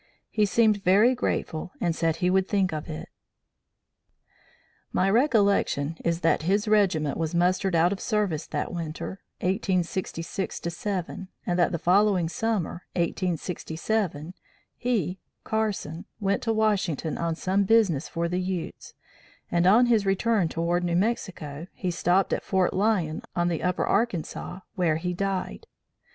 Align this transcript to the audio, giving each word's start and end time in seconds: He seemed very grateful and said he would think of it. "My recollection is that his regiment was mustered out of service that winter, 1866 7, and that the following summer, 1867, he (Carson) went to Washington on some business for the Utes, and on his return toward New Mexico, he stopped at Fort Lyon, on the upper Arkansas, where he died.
He 0.31 0.47
seemed 0.47 0.83
very 0.83 1.13
grateful 1.13 1.73
and 1.79 1.95
said 1.95 2.15
he 2.15 2.31
would 2.31 2.47
think 2.47 2.73
of 2.73 2.89
it. 2.89 3.07
"My 4.91 5.07
recollection 5.07 5.95
is 6.03 6.21
that 6.21 6.41
his 6.41 6.67
regiment 6.67 7.19
was 7.19 7.35
mustered 7.35 7.75
out 7.75 7.93
of 7.93 7.99
service 8.01 8.47
that 8.47 8.73
winter, 8.73 9.21
1866 9.41 10.59
7, 10.63 11.27
and 11.45 11.59
that 11.59 11.71
the 11.71 11.77
following 11.77 12.29
summer, 12.29 12.81
1867, 12.95 14.33
he 14.75 15.19
(Carson) 15.43 16.05
went 16.19 16.41
to 16.41 16.51
Washington 16.51 17.19
on 17.19 17.35
some 17.35 17.63
business 17.65 18.07
for 18.07 18.27
the 18.27 18.41
Utes, 18.41 18.95
and 19.51 19.67
on 19.67 19.85
his 19.85 20.07
return 20.07 20.47
toward 20.49 20.83
New 20.83 20.95
Mexico, 20.95 21.67
he 21.75 21.91
stopped 21.91 22.33
at 22.33 22.41
Fort 22.43 22.73
Lyon, 22.73 23.21
on 23.35 23.49
the 23.49 23.61
upper 23.61 23.85
Arkansas, 23.85 24.61
where 24.73 24.95
he 24.95 25.13
died. 25.13 25.67